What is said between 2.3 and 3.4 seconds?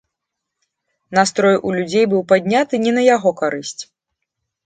падняты не на яго